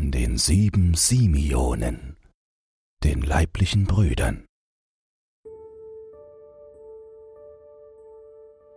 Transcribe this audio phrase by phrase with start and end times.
[0.00, 2.16] von den sieben Simeonen,
[3.04, 4.46] den leiblichen Brüdern.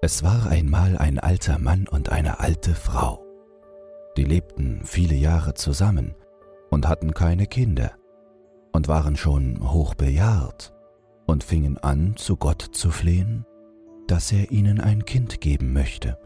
[0.01, 3.25] Es war einmal ein alter Mann und eine alte Frau.
[4.17, 6.13] Die lebten viele Jahre zusammen
[6.69, 7.93] und hatten keine Kinder
[8.73, 10.73] und waren schon hochbejahrt
[11.25, 13.45] und fingen an, zu Gott zu flehen,
[14.07, 16.17] dass er ihnen ein Kind geben möchte,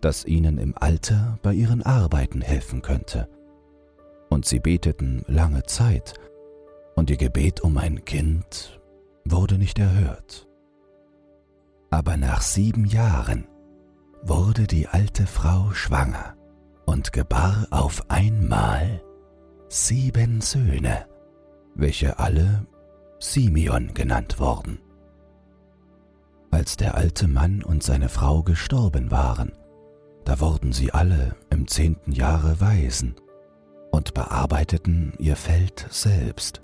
[0.00, 3.28] das ihnen im Alter bei ihren Arbeiten helfen könnte.
[4.32, 6.14] Und sie beteten lange Zeit,
[6.94, 8.80] und ihr Gebet um ein Kind
[9.26, 10.48] wurde nicht erhört.
[11.90, 13.46] Aber nach sieben Jahren
[14.22, 16.34] wurde die alte Frau schwanger
[16.86, 19.02] und gebar auf einmal
[19.68, 21.04] sieben Söhne,
[21.74, 22.66] welche alle
[23.18, 24.78] Simeon genannt wurden.
[26.50, 29.52] Als der alte Mann und seine Frau gestorben waren,
[30.24, 33.14] da wurden sie alle im zehnten Jahre Waisen
[33.92, 36.62] und bearbeiteten ihr Feld selbst.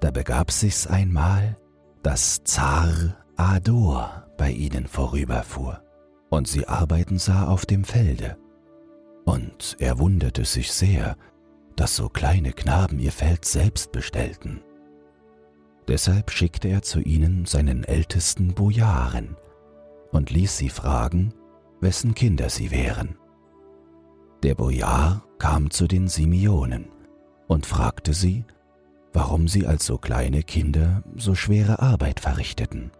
[0.00, 1.56] Da begab sich's einmal,
[2.02, 5.82] dass Zar Ador bei ihnen vorüberfuhr
[6.30, 8.36] und sie arbeiten sah auf dem Felde.
[9.24, 11.16] Und er wunderte sich sehr,
[11.76, 14.60] dass so kleine Knaben ihr Feld selbst bestellten.
[15.86, 19.36] Deshalb schickte er zu ihnen seinen ältesten Bojaren
[20.12, 21.32] und ließ sie fragen,
[21.80, 23.16] wessen Kinder sie wären.
[24.44, 26.86] Der Bojar kam zu den Simeonen
[27.48, 28.44] und fragte sie,
[29.12, 32.92] warum sie als so kleine Kinder so schwere Arbeit verrichteten.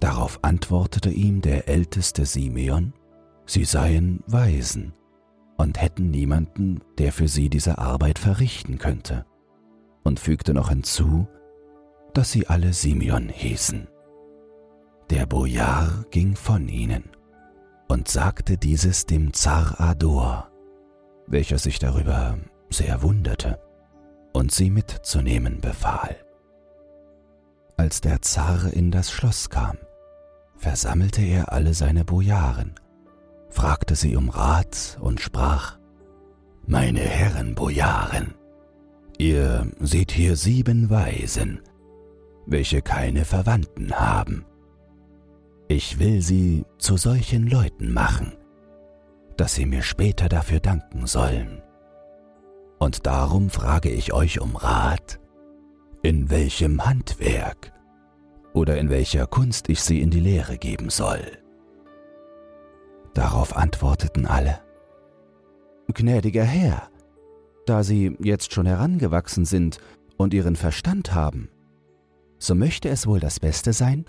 [0.00, 2.94] Darauf antwortete ihm der älteste Simeon,
[3.44, 4.94] sie seien Waisen
[5.58, 9.26] und hätten niemanden, der für sie diese Arbeit verrichten könnte,
[10.02, 11.26] und fügte noch hinzu,
[12.14, 13.88] dass sie alle Simeon hießen.
[15.10, 17.15] Der Bojar ging von ihnen
[17.88, 20.50] und sagte dieses dem Zar Ador,
[21.26, 22.38] welcher sich darüber
[22.70, 23.58] sehr wunderte
[24.32, 26.16] und sie mitzunehmen befahl.
[27.76, 29.78] Als der Zar in das Schloss kam,
[30.56, 32.74] versammelte er alle seine Bojaren,
[33.50, 35.78] fragte sie um Rat und sprach,
[36.66, 38.34] Meine Herren Bojaren,
[39.18, 41.60] ihr seht hier sieben Weisen,
[42.46, 44.44] welche keine Verwandten haben.
[45.68, 48.36] Ich will sie zu solchen Leuten machen,
[49.36, 51.60] dass sie mir später dafür danken sollen.
[52.78, 55.18] Und darum frage ich euch um Rat,
[56.02, 57.72] in welchem Handwerk
[58.52, 61.38] oder in welcher Kunst ich sie in die Lehre geben soll.
[63.12, 64.60] Darauf antworteten alle,
[65.92, 66.90] Gnädiger Herr,
[67.64, 69.78] da Sie jetzt schon herangewachsen sind
[70.16, 71.48] und Ihren Verstand haben,
[72.38, 74.04] so möchte es wohl das Beste sein,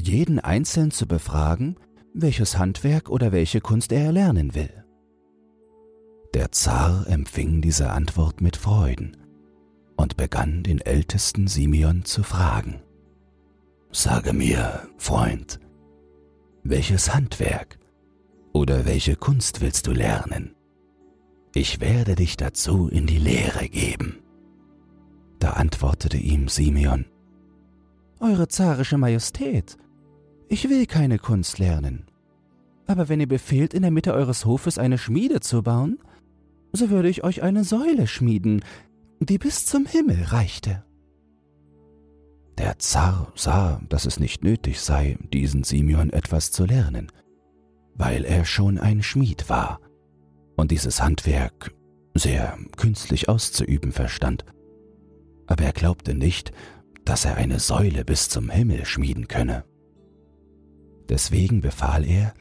[0.00, 1.76] jeden einzeln zu befragen,
[2.12, 4.84] welches Handwerk oder welche Kunst er erlernen will.
[6.34, 9.16] Der Zar empfing diese Antwort mit Freuden
[9.96, 12.80] und begann den ältesten Simeon zu fragen.
[13.92, 15.60] Sage mir, Freund,
[16.64, 17.78] welches Handwerk
[18.52, 20.54] oder welche Kunst willst du lernen?
[21.54, 24.18] Ich werde dich dazu in die Lehre geben.
[25.38, 27.06] Da antwortete ihm Simeon,
[28.18, 29.76] Eure zarische Majestät,
[30.54, 32.06] ich will keine Kunst lernen.
[32.86, 35.98] Aber wenn ihr befehlt, in der Mitte eures Hofes eine Schmiede zu bauen,
[36.72, 38.64] so würde ich euch eine Säule schmieden,
[39.18, 40.84] die bis zum Himmel reichte.
[42.56, 47.10] Der Zar sah, dass es nicht nötig sei, diesen Simeon etwas zu lernen,
[47.96, 49.80] weil er schon ein Schmied war
[50.54, 51.74] und dieses Handwerk
[52.14, 54.44] sehr künstlich auszuüben verstand.
[55.48, 56.52] Aber er glaubte nicht,
[57.04, 59.64] dass er eine Säule bis zum Himmel schmieden könne.
[61.08, 62.34] Deswegen befahl er,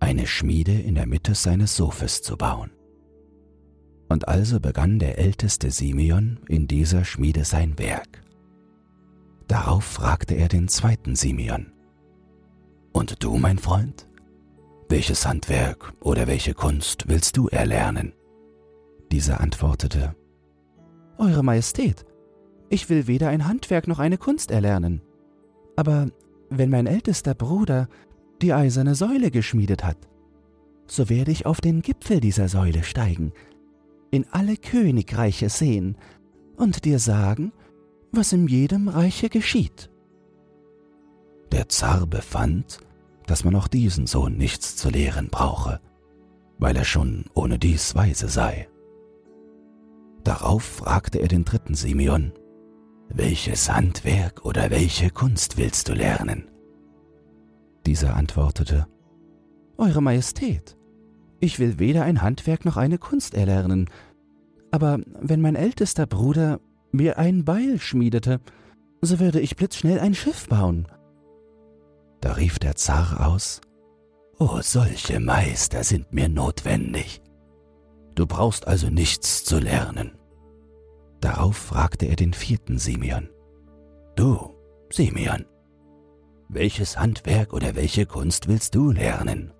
[0.00, 2.70] eine Schmiede in der Mitte seines Sofes zu bauen.
[4.08, 8.22] Und also begann der älteste Simeon in dieser Schmiede sein Werk.
[9.46, 11.72] Darauf fragte er den zweiten Simeon.
[12.92, 14.08] Und du, mein Freund?
[14.88, 18.12] Welches Handwerk oder welche Kunst willst du erlernen?
[19.12, 20.16] Dieser antwortete,
[21.18, 22.04] Eure Majestät,
[22.70, 25.02] ich will weder ein Handwerk noch eine Kunst erlernen.
[25.76, 26.08] Aber
[26.50, 27.88] wenn mein ältester Bruder
[28.42, 29.96] die eiserne Säule geschmiedet hat,
[30.86, 33.32] so werde ich auf den Gipfel dieser Säule steigen,
[34.10, 35.96] in alle Königreiche sehen
[36.56, 37.52] und dir sagen,
[38.12, 39.90] was in jedem Reiche geschieht.
[41.52, 42.80] Der Zar befand,
[43.26, 45.80] dass man auch diesen Sohn nichts zu lehren brauche,
[46.58, 48.68] weil er schon ohne dies weise sei.
[50.24, 52.32] Darauf fragte er den dritten Simeon,
[53.12, 56.48] welches Handwerk oder welche Kunst willst du lernen?
[57.86, 58.86] Dieser antwortete,
[59.76, 60.76] Eure Majestät,
[61.40, 63.88] ich will weder ein Handwerk noch eine Kunst erlernen,
[64.70, 66.60] Aber wenn mein ältester Bruder
[66.92, 68.40] mir ein Beil schmiedete,
[69.00, 70.86] so würde ich blitzschnell ein Schiff bauen.
[72.20, 73.60] Da rief der Zar aus,
[74.38, 77.20] Oh, solche Meister sind mir notwendig.
[78.14, 80.12] Du brauchst also nichts zu lernen.
[81.20, 83.28] Darauf fragte er den vierten Simeon.
[84.16, 84.54] Du,
[84.90, 85.44] Simeon,
[86.48, 89.52] welches Handwerk oder welche Kunst willst du lernen?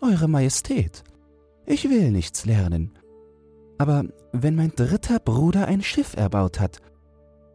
[0.00, 1.04] Eure Majestät,
[1.64, 2.98] ich will nichts lernen.
[3.78, 6.80] Aber wenn mein dritter Bruder ein Schiff erbaut hat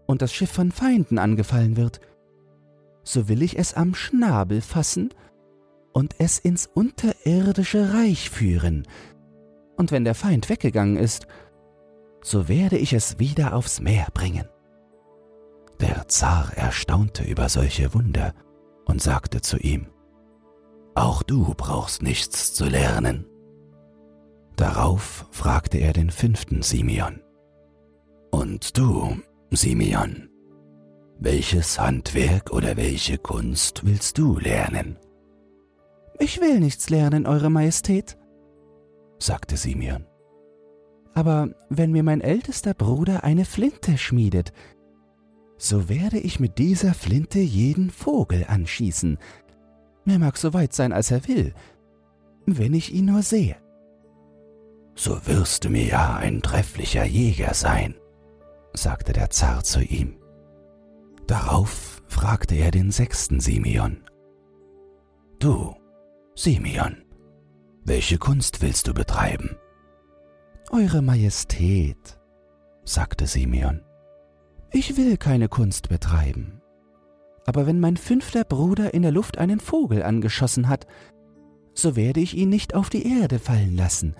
[0.08, 2.00] und das Schiff von Feinden angefallen wird,
[3.04, 5.10] so will ich es am Schnabel fassen
[5.94, 8.88] und es ins unterirdische Reich führen.
[9.78, 11.28] Und wenn der Feind weggegangen ist,
[12.24, 14.48] so werde ich es wieder aufs Meer bringen.
[15.80, 18.34] Der Zar erstaunte über solche Wunder
[18.86, 19.88] und sagte zu ihm,
[20.94, 23.26] Auch du brauchst nichts zu lernen.
[24.56, 27.22] Darauf fragte er den fünften Simeon,
[28.32, 29.18] Und du,
[29.50, 30.30] Simeon,
[31.20, 35.00] welches Handwerk oder welche Kunst willst du lernen?
[36.20, 38.18] Ich will nichts lernen, Eure Majestät,
[39.18, 40.06] sagte Simeon.
[41.14, 44.54] Aber wenn mir mein ältester Bruder eine Flinte schmiedet,
[45.58, 49.18] so werde ich mit dieser Flinte jeden Vogel anschießen.
[50.08, 51.54] Er mag so weit sein, als er will,
[52.46, 53.58] wenn ich ihn nur sehe.
[54.96, 57.96] So wirst du mir ja ein trefflicher Jäger sein,
[58.74, 60.16] sagte der Zar zu ihm.
[61.28, 64.04] Darauf fragte er den sechsten Simeon.
[65.40, 65.76] Du,
[66.36, 66.98] Simeon,
[67.86, 69.56] welche Kunst willst du betreiben?
[70.74, 72.18] Eure Majestät,
[72.86, 73.82] sagte Simeon,
[74.72, 76.62] ich will keine Kunst betreiben.
[77.46, 80.88] Aber wenn mein fünfter Bruder in der Luft einen Vogel angeschossen hat,
[81.74, 84.16] so werde ich ihn nicht auf die Erde fallen lassen,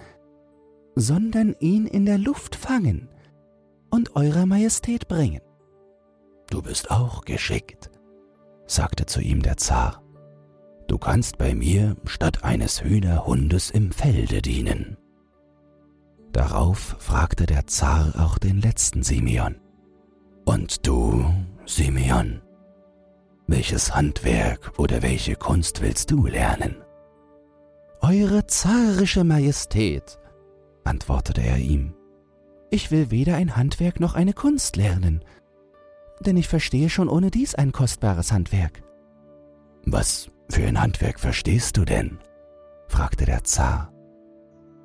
[0.94, 3.08] sondern ihn in der Luft fangen
[3.90, 5.40] und Eurer Majestät bringen.
[6.50, 7.90] Du bist auch geschickt,
[8.68, 10.04] sagte zu ihm der Zar.
[10.90, 14.98] Du kannst bei mir statt eines Hühnerhundes im Felde dienen.
[16.32, 19.56] Darauf fragte der Zar auch den letzten Simeon.
[20.46, 21.26] Und du,
[21.66, 22.42] Simeon,
[23.48, 26.76] welches Handwerk oder welche Kunst willst du lernen?
[28.02, 30.20] Eure zarische Majestät,
[30.84, 31.94] antwortete er ihm,
[32.70, 35.24] ich will weder ein Handwerk noch eine Kunst lernen,
[36.22, 38.82] denn ich verstehe schon ohne dies ein kostbares Handwerk.
[39.86, 42.20] Was für ein Handwerk verstehst du denn?
[42.88, 43.92] fragte der Zar.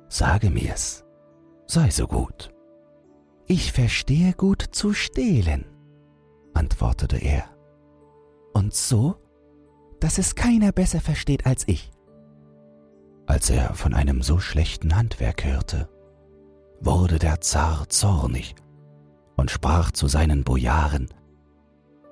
[0.09, 1.06] Sage mir's,
[1.67, 2.53] sei so gut.
[3.45, 5.65] Ich verstehe gut zu stehlen,
[6.53, 7.45] antwortete er.
[8.53, 9.15] Und so,
[9.99, 11.91] dass es keiner besser versteht als ich.
[13.25, 15.89] Als er von einem so schlechten Handwerk hörte,
[16.79, 18.55] wurde der Zar zornig
[19.35, 21.07] und sprach zu seinen Bojaren,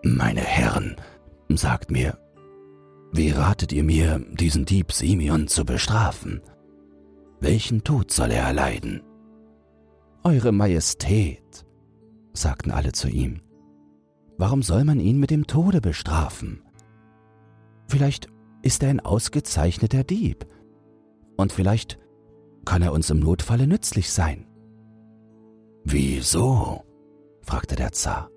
[0.04, 0.98] Meine Herren,
[1.50, 2.18] sagt mir,
[3.12, 6.42] wie ratet ihr mir, diesen Dieb Simeon zu bestrafen?
[7.40, 9.02] Welchen Tod soll er erleiden?
[10.28, 11.68] Eure Majestät,
[12.34, 13.42] sagten alle zu ihm,
[14.40, 16.64] warum soll man ihn mit dem Tode bestrafen?
[17.88, 18.30] Vielleicht
[18.64, 20.48] ist er ein ausgezeichneter Dieb,
[21.38, 22.00] und vielleicht
[22.66, 24.48] kann er uns im Notfalle nützlich sein.
[25.84, 26.84] Wieso?
[27.44, 28.32] fragte der Zar.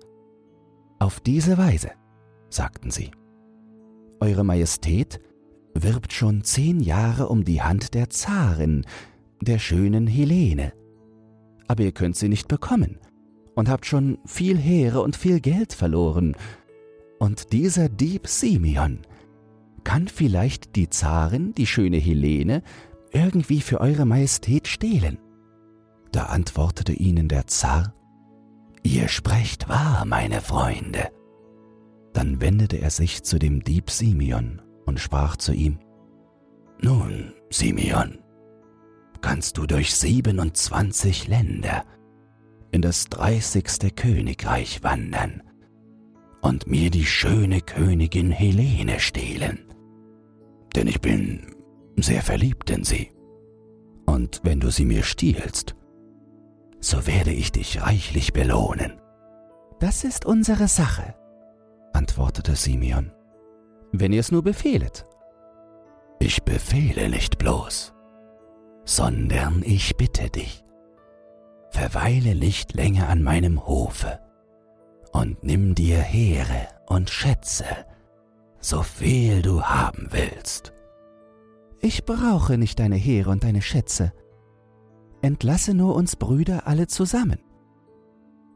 [0.99, 1.89] Auf diese Weise,
[2.51, 3.09] sagten sie.
[4.19, 5.19] Eure Majestät
[5.73, 8.85] wirbt schon zehn Jahre um die Hand der Zarin,
[9.41, 10.73] der schönen Helene
[11.69, 12.97] aber ihr könnt sie nicht bekommen
[13.55, 16.35] und habt schon viel Heere und viel Geld verloren.
[17.19, 18.99] Und dieser Dieb Simeon
[19.83, 22.63] kann vielleicht die Zarin, die schöne Helene,
[23.11, 25.19] irgendwie für Eure Majestät stehlen.
[26.11, 27.93] Da antwortete ihnen der Zar,
[28.81, 31.09] Ihr sprecht wahr, meine Freunde.
[32.13, 35.77] Dann wendete er sich zu dem Dieb Simeon und sprach zu ihm,
[36.81, 38.17] Nun, Simeon,
[39.21, 41.83] kannst du durch 27 Länder
[42.71, 45.43] in das dreißigste Königreich wandern
[46.41, 49.65] und mir die schöne Königin Helene stehlen.
[50.75, 51.55] Denn ich bin
[51.97, 53.11] sehr verliebt in sie.
[54.05, 55.75] Und wenn du sie mir stiehlst,
[56.79, 58.99] so werde ich dich reichlich belohnen.
[59.79, 61.15] Das ist unsere Sache,
[61.93, 63.11] antwortete Simeon,
[63.91, 65.05] wenn ihr es nur befehlet.
[66.19, 67.93] Ich befehle nicht bloß,
[68.89, 70.65] sondern ich bitte dich,
[71.69, 74.19] verweile nicht länger an meinem Hofe
[75.11, 77.65] und nimm dir Heere und Schätze,
[78.59, 80.73] so viel du haben willst.
[81.81, 84.11] Ich brauche nicht deine Heere und deine Schätze,
[85.21, 87.37] entlasse nur uns Brüder alle zusammen.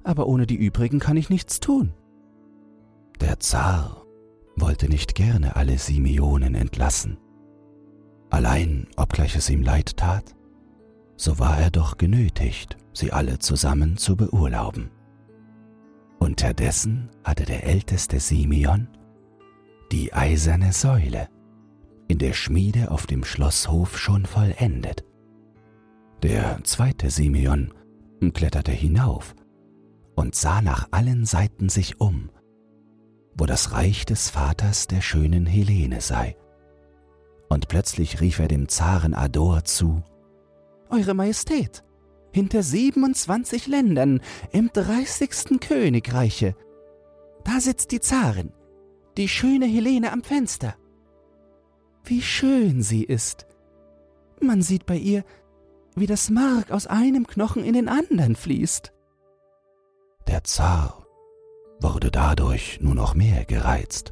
[0.03, 1.93] Aber ohne die übrigen kann ich nichts tun.
[3.21, 4.03] Der Zar
[4.55, 7.19] wollte nicht gerne alle Simeonen entlassen.
[8.33, 10.35] Allein, obgleich es ihm leid tat,
[11.17, 14.89] so war er doch genötigt, sie alle zusammen zu beurlauben.
[16.17, 18.87] Unterdessen hatte der älteste Simeon
[19.91, 21.29] die eiserne Säule
[22.07, 25.05] in der Schmiede auf dem Schlosshof schon vollendet.
[26.23, 27.71] Der zweite Simeon
[28.33, 29.35] kletterte hinauf
[30.15, 32.31] und sah nach allen Seiten sich um,
[33.35, 36.35] wo das Reich des Vaters der schönen Helene sei.
[37.53, 40.01] Und plötzlich rief er dem Zaren Ador zu,
[40.89, 41.83] Eure Majestät,
[42.31, 45.59] hinter 27 Ländern im 30.
[45.61, 46.55] Königreiche,
[47.43, 48.53] da sitzt die Zarin,
[49.17, 50.73] die schöne Helene am Fenster.
[52.03, 53.45] Wie schön sie ist.
[54.41, 55.23] Man sieht bei ihr,
[55.95, 58.91] wie das Mark aus einem Knochen in den anderen fließt.
[60.25, 61.05] Der Zar
[61.79, 64.11] wurde dadurch nur noch mehr gereizt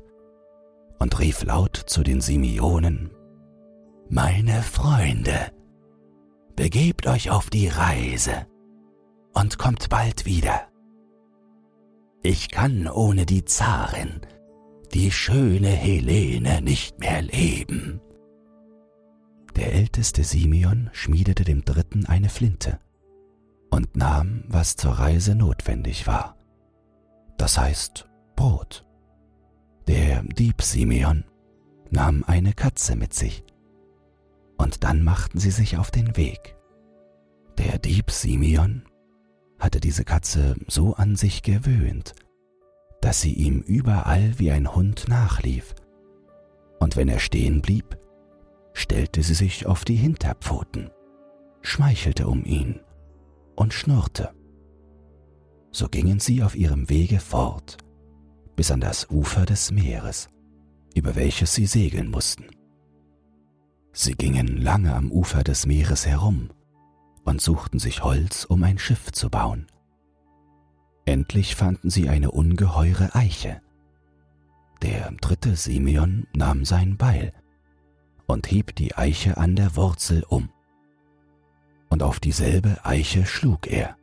[1.00, 3.10] und rief laut zu den Simeonen,
[4.14, 5.54] Meine Freunde,
[6.58, 8.46] begebt euch auf die Reise
[9.34, 10.68] und kommt bald wieder.
[12.22, 14.20] Ich kann ohne die Zarin,
[14.94, 18.02] die schöne Helene, nicht mehr leben.
[19.56, 22.82] Der älteste Simeon schmiedete dem dritten eine Flinte
[23.70, 26.36] und nahm, was zur Reise notwendig war.
[27.38, 28.86] Das heißt Brot.
[29.88, 31.24] Der Dieb Simeon
[31.92, 33.46] nahm eine Katze mit sich.
[34.62, 36.56] Und dann machten sie sich auf den Weg.
[37.58, 38.84] Der Dieb Simeon
[39.58, 42.14] hatte diese Katze so an sich gewöhnt,
[43.02, 45.74] dass sie ihm überall wie ein Hund nachlief.
[46.80, 47.98] Und wenn er stehen blieb,
[48.74, 50.92] stellte sie sich auf die Hinterpfoten,
[51.64, 52.82] schmeichelte um ihn
[53.56, 54.30] und schnurrte.
[55.72, 57.78] So gingen sie auf ihrem Wege fort,
[58.56, 60.30] bis an das Ufer des Meeres,
[60.94, 62.61] über welches sie segeln mussten.
[63.94, 66.50] Sie gingen lange am Ufer des Meeres herum
[67.24, 69.68] und suchten sich Holz, um ein Schiff zu bauen.
[71.06, 73.62] Endlich fanden sie eine ungeheure Eiche.
[74.82, 77.34] Der dritte Simeon nahm sein Beil
[78.28, 80.50] und hieb die Eiche an der Wurzel um.
[81.90, 83.98] Und auf dieselbe Eiche schlug er,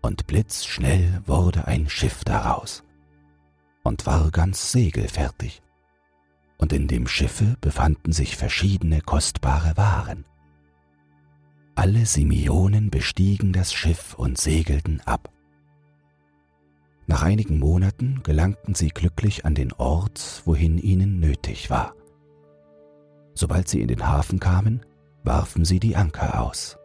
[0.00, 2.82] und blitzschnell wurde ein Schiff daraus,
[3.82, 5.62] und war ganz segelfertig,
[6.58, 10.24] und in dem Schiffe befanden sich verschiedene kostbare Waren.
[11.74, 15.30] Alle Simeonen bestiegen das Schiff und segelten ab.
[17.06, 21.94] Nach einigen Monaten gelangten sie glücklich an den Ort, wohin ihnen nötig war.
[23.34, 24.86] Sobald sie in den Hafen kamen,
[25.24, 26.78] warfen sie die Anker aus.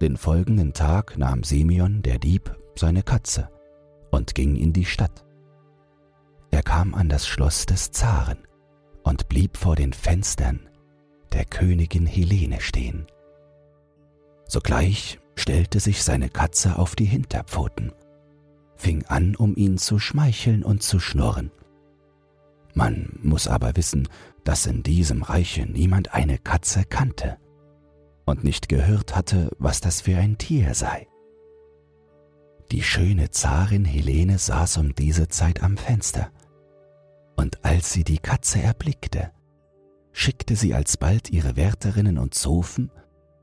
[0.00, 3.48] Den folgenden Tag nahm Simeon, der Dieb, seine Katze
[4.10, 5.24] und ging in die Stadt.
[6.52, 8.38] Er kam an das Schloss des Zaren
[9.02, 10.68] und blieb vor den Fenstern
[11.32, 13.06] der Königin Helene stehen.
[14.46, 17.92] Sogleich stellte sich seine Katze auf die Hinterpfoten,
[18.76, 21.50] fing an, um ihn zu schmeicheln und zu schnurren.
[22.74, 24.08] Man muss aber wissen,
[24.44, 27.38] dass in diesem Reiche niemand eine Katze kannte
[28.26, 31.06] und nicht gehört hatte, was das für ein Tier sei.
[32.70, 36.30] Die schöne Zarin Helene saß um diese Zeit am Fenster,
[37.36, 39.32] und als sie die Katze erblickte,
[40.12, 42.90] schickte sie alsbald ihre Wärterinnen und Zofen,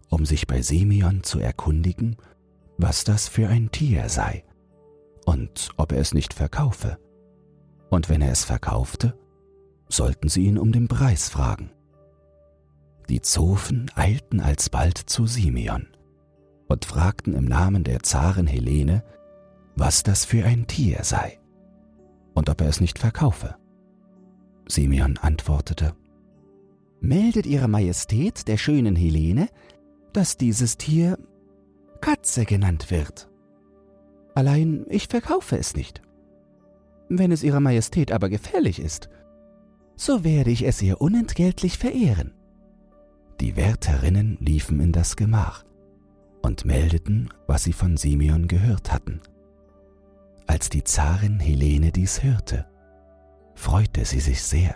[0.09, 2.17] um sich bei Simeon zu erkundigen,
[2.77, 4.43] was das für ein Tier sei
[5.25, 6.97] und ob er es nicht verkaufe.
[7.89, 9.17] Und wenn er es verkaufte,
[9.87, 11.71] sollten sie ihn um den Preis fragen.
[13.09, 15.87] Die Zofen eilten alsbald zu Simeon
[16.67, 19.03] und fragten im Namen der Zarin Helene,
[19.75, 21.39] was das für ein Tier sei
[22.35, 23.55] und ob er es nicht verkaufe.
[24.69, 25.95] Simeon antwortete,
[27.01, 29.47] Meldet Ihre Majestät der schönen Helene,
[30.13, 31.17] dass dieses Tier
[32.01, 33.29] Katze genannt wird.
[34.35, 36.01] Allein ich verkaufe es nicht.
[37.09, 39.09] Wenn es Ihrer Majestät aber gefällig ist,
[39.95, 42.33] so werde ich es ihr unentgeltlich verehren.
[43.41, 45.65] Die Wärterinnen liefen in das Gemach
[46.41, 49.19] und meldeten, was sie von Simeon gehört hatten.
[50.47, 52.65] Als die Zarin Helene dies hörte,
[53.59, 54.75] freute sie sich sehr,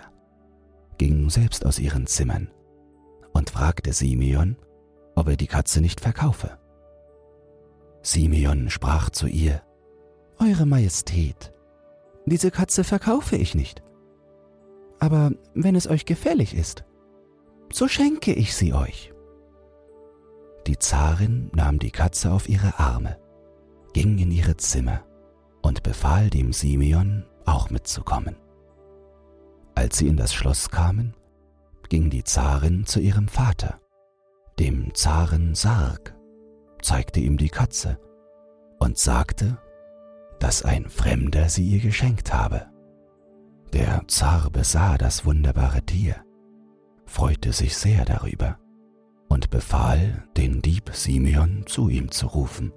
[0.97, 2.51] ging selbst aus ihren Zimmern
[3.33, 4.57] und fragte Simeon,
[5.15, 6.57] ob er die Katze nicht verkaufe.
[8.01, 9.61] Simeon sprach zu ihr,
[10.39, 11.53] Eure Majestät,
[12.25, 13.83] diese Katze verkaufe ich nicht
[15.03, 16.85] aber wenn es euch gefällig ist,
[17.73, 19.11] so schenke ich sie euch.
[20.65, 23.19] Die Zarin nahm die Katze auf ihre Arme,
[23.91, 25.03] ging in ihre Zimmer
[25.61, 28.37] und befahl dem Simeon, auch mitzukommen.
[29.75, 31.15] Als sie in das Schloss kamen,
[31.89, 33.79] ging die Zarin zu ihrem Vater,
[34.59, 36.15] dem Zaren Sarg,
[36.81, 37.99] zeigte ihm die Katze
[38.79, 39.57] und sagte,
[40.39, 42.67] dass ein Fremder sie ihr geschenkt habe.
[43.73, 46.15] Der Zar besah das wunderbare Tier,
[47.05, 48.59] freute sich sehr darüber
[49.29, 52.71] und befahl, den Dieb Simeon zu ihm zu rufen.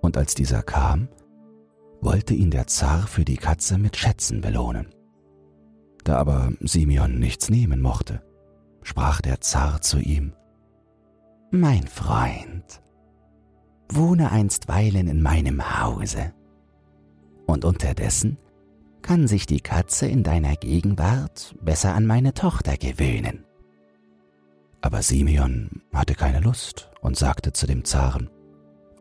[0.00, 1.08] Und als dieser kam,
[2.00, 4.88] wollte ihn der Zar für die Katze mit Schätzen belohnen.
[6.04, 8.22] Da aber Simeon nichts nehmen mochte,
[8.82, 10.32] sprach der Zar zu ihm,
[11.50, 12.82] Mein Freund,
[13.88, 16.32] wohne einstweilen in meinem Hause,
[17.46, 18.38] und unterdessen
[19.02, 23.44] kann sich die Katze in deiner Gegenwart besser an meine Tochter gewöhnen.
[24.80, 28.30] Aber Simeon hatte keine Lust und sagte zu dem Zaren,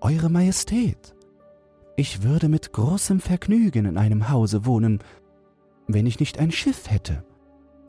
[0.01, 1.15] Eure Majestät,
[1.95, 4.99] ich würde mit großem Vergnügen in einem Hause wohnen,
[5.93, 7.23] wenn ich nicht ein Schiff hätte,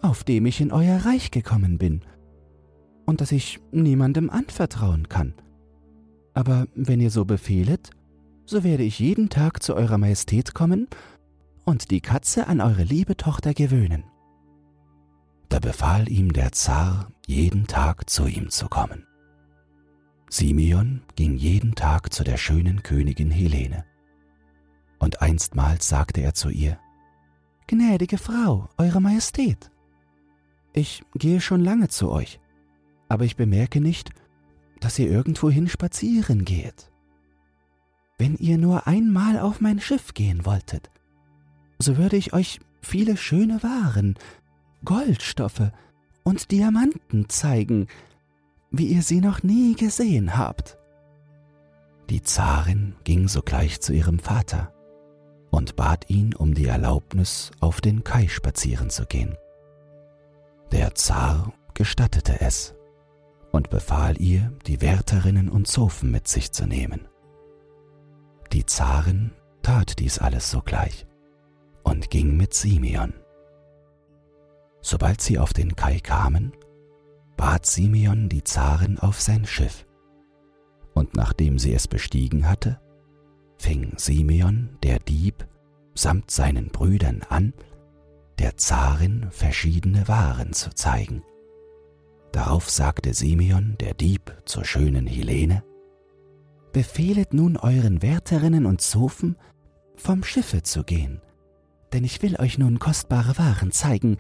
[0.01, 2.03] auf dem ich in euer Reich gekommen bin,
[3.05, 5.35] und das ich niemandem anvertrauen kann.
[6.35, 7.91] Aber wenn ihr so befehlet,
[8.47, 10.89] so werde ich jeden Tag zu eurer Majestät kommen
[11.65, 14.05] und die Katze an eure liebe Tochter gewöhnen.
[15.49, 19.07] Da befahl ihm der Zar, jeden Tag zu ihm zu kommen.
[20.31, 23.85] Simeon ging jeden Tag zu der schönen Königin Helene.
[24.99, 26.79] Und einstmals sagte er zu ihr,
[27.67, 29.71] Gnädige Frau, Eure Majestät,
[30.75, 32.41] ich gehe schon lange zu euch,
[33.09, 34.11] aber ich bemerke nicht,
[34.81, 36.91] dass ihr irgendwohin spazieren geht.
[38.19, 40.91] Wenn ihr nur einmal auf mein Schiff gehen wolltet,
[41.79, 44.17] so würde ich euch viele schöne Waren,
[44.85, 45.71] Goldstoffe
[46.23, 47.87] und Diamanten zeigen,
[48.71, 50.79] wie ihr sie noch nie gesehen habt.
[52.09, 54.72] Die Zarin ging sogleich zu ihrem Vater
[55.53, 59.37] und bat ihn um die Erlaubnis, auf den Kai spazieren zu gehen.
[60.73, 62.75] Der Zar gestattete es
[63.53, 67.07] und befahl ihr, die Wärterinnen und Zofen mit sich zu nehmen.
[68.53, 69.31] Die Zarin
[69.63, 71.07] tat dies alles sogleich
[71.85, 73.13] und ging mit Simeon.
[74.81, 76.53] Sobald sie auf den Kai kamen,
[77.37, 79.87] bat Simeon die Zarin auf sein Schiff,
[80.95, 82.81] und nachdem sie es bestiegen hatte,
[83.63, 85.47] fing Simeon, der Dieb,
[85.95, 87.55] samt seinen Brüdern an,
[88.41, 91.23] der Zarin verschiedene Waren zu zeigen.
[92.33, 95.63] Darauf sagte Simeon, der Dieb, zur schönen Helene,
[96.73, 99.37] Befehlet nun euren Wärterinnen und Zofen,
[99.95, 101.21] vom Schiffe zu gehen,
[101.93, 104.17] denn ich will euch nun kostbare Waren zeigen,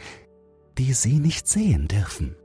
[0.79, 2.37] die sie nicht sehen dürfen.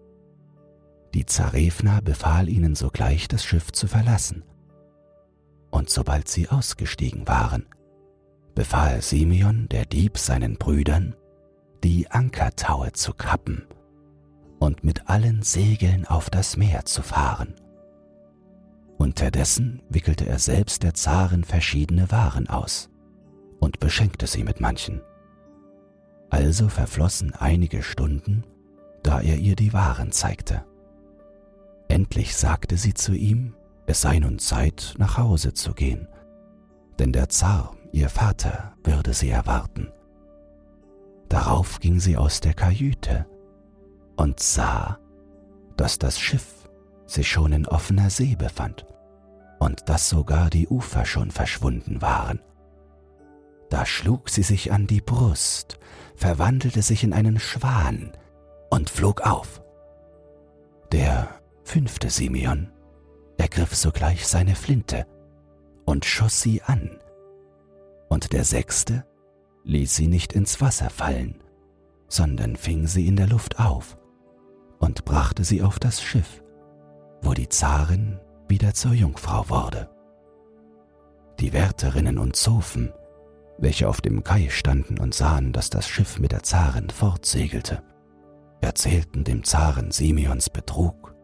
[1.13, 4.43] Die Zarevna befahl ihnen sogleich, das Schiff zu verlassen.
[5.69, 7.65] Und sobald sie ausgestiegen waren,
[8.55, 11.15] befahl Simeon, der Dieb, seinen Brüdern,
[11.83, 13.67] die Ankertaue zu kappen
[14.59, 17.53] und mit allen Segeln auf das Meer zu fahren.
[18.97, 22.89] Unterdessen wickelte er selbst der Zaren verschiedene Waren aus
[23.59, 25.01] und beschenkte sie mit manchen.
[26.29, 28.43] Also verflossen einige Stunden,
[29.03, 30.65] da er ihr die Waren zeigte.
[31.87, 33.55] Endlich sagte sie zu ihm,
[33.87, 36.07] es sei nun Zeit, nach Hause zu gehen,
[36.99, 39.91] denn der Zar, ihr Vater, würde sie erwarten.
[41.29, 43.25] Darauf ging sie aus der Kajüte
[44.17, 44.99] und sah,
[45.77, 46.69] dass das Schiff
[47.05, 48.85] sich schon in offener See befand
[49.59, 52.41] und dass sogar die Ufer schon verschwunden waren.
[53.69, 55.79] Da schlug sie sich an die Brust,
[56.15, 58.11] verwandelte sich in einen Schwan
[58.69, 59.61] und flog auf.
[60.91, 61.29] Der
[61.63, 62.71] fünfte Simeon
[63.37, 65.05] ergriff sogleich seine Flinte
[65.85, 66.99] und schoss sie an,
[68.09, 69.05] und der sechste
[69.63, 71.43] ließ sie nicht ins Wasser fallen,
[72.07, 73.97] sondern fing sie in der Luft auf
[74.79, 76.43] und brachte sie auf das Schiff,
[77.21, 79.89] wo die Zarin wieder zur Jungfrau wurde.
[81.39, 82.93] Die Wärterinnen und Zofen
[83.57, 87.81] welche auf dem Kai standen und sahen, dass das Schiff mit der Zarin fortsegelte,
[88.61, 91.15] erzählten dem Zaren Simeons Betrug.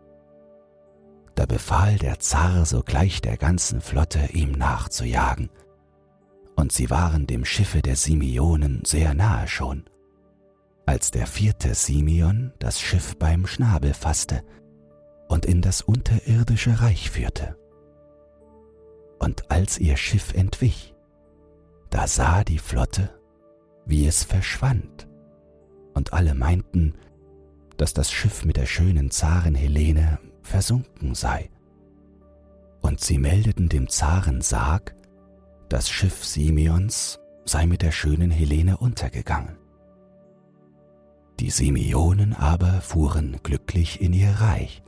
[1.36, 5.50] Da befahl der Zar sogleich der ganzen Flotte, ihm nachzujagen,
[6.56, 9.86] und sie waren dem Schiffe der Simeonen sehr nahe schon,
[10.86, 14.44] als der vierte Simeon das Schiff beim Schnabel fasste
[15.28, 17.58] und in das unterirdische Reich führte.
[19.20, 20.94] Und als ihr Schiff entwich,
[21.90, 23.10] da sah die Flotte,
[23.86, 25.08] wie es verschwand,
[25.94, 26.96] und alle meinten,
[27.78, 31.50] dass das Schiff mit der schönen Zarin Helene versunken sei
[32.82, 34.96] und sie meldeten dem Zaren Sarg,
[35.70, 39.58] das Schiff Simeons sei mit der schönen Helene untergegangen.
[41.40, 44.84] Die Simeonen aber fuhren glücklich in ihr Reich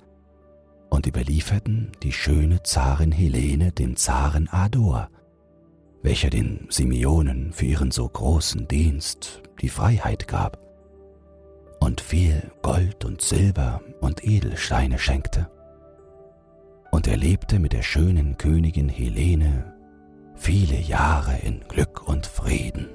[0.89, 5.09] und überlieferten die schöne Zarin Helene dem Zaren Ador,
[6.03, 10.64] welcher den Simeonen für ihren so großen Dienst die Freiheit gab
[11.79, 15.49] und viel Gold und Silber und Edelsteine schenkte.
[16.91, 19.73] Und er lebte mit der schönen Königin Helene
[20.35, 22.94] viele Jahre in Glück und Frieden.